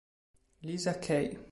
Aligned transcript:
Lisa 0.63 0.97
Kay 0.99 1.35